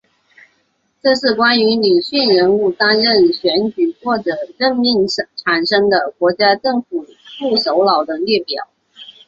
[1.03, 7.05] 这是关于女性人物担任选举或者任命产生的国家政府
[7.39, 8.67] 副首脑的列表。